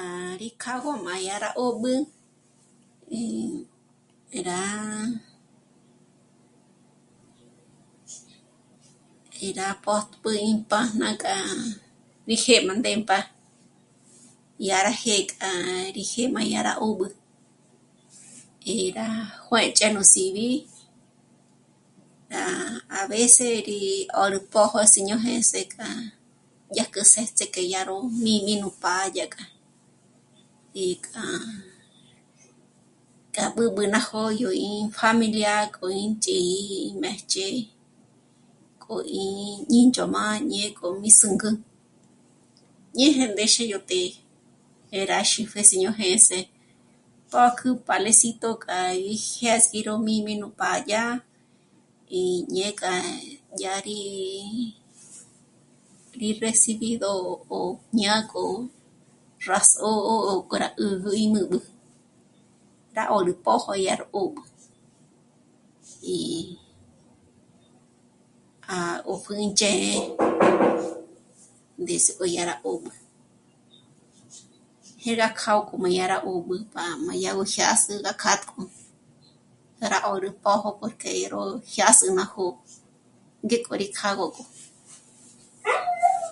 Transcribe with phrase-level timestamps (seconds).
[0.00, 0.02] A...
[0.40, 1.92] rí kjâ'agö má yá rá 'ób'ü
[3.20, 3.22] í
[4.48, 4.62] rá,
[9.44, 11.34] í rá pö́tp'üji pájnak'a
[12.28, 13.18] rí xë́'ë má ndémp'a
[14.68, 15.50] yá rá jé'kja
[15.96, 17.06] rí jé' má yá rá 'óbü
[18.62, 19.08] ngé rá
[19.46, 20.46] juë̌ch'e nú sibi,
[22.32, 22.44] rá
[22.98, 25.88] a veces rí 'órü pójo Síño Jêns'e k'a
[26.74, 29.44] dyák'o sjéts'e k'e dyà ró mí'm'i nú pá'a dyák'a.
[30.86, 31.24] Í k'a,
[33.34, 36.58] k'a b'ǚb'ü ná jó'o yó ím pjámilia k'o ín chí'i
[36.88, 37.46] í méjch'e,
[38.82, 39.26] k'o 'í
[39.76, 41.50] í ndzhóm'a ñé k'o mí zǘnk'ü
[42.96, 46.38] ñeje ndéxe yó të́'ë, rá sípje Siño Jêns'e.
[47.32, 48.78] Pö̌k'ü Palesito k'a
[49.10, 51.04] í jésgi ró míjme nú pá'a dyá,
[52.20, 52.22] í
[52.54, 52.94] ñe k'a
[53.62, 54.00] yá rí,
[56.20, 57.10] rí recibido
[57.58, 57.60] o
[58.00, 58.44] ñák'o
[59.48, 60.14] rá só'o
[60.48, 61.58] k'o rá 'ä̀jä í nä̀b'ä.
[62.96, 64.42] Rá 'órü pójo yá rá 'ókü,
[66.16, 66.40] í'i
[68.76, 68.78] á...
[69.10, 69.92] o pjǘndzhé'e
[71.80, 72.90] ndízik'o yá rá 'óbü,
[75.04, 78.58] jé rá k'â'a k'o má yá rá 'óbü b'á má yá gó jyâs'ü gá k'átk'o,
[79.92, 81.42] rá 'órü pójo porque ró
[81.74, 82.54] jyâsü ná jó'o
[83.44, 84.42] ngék'o rí kjâ'agö k'o